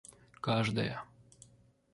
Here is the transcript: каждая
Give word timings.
каждая 0.47 0.97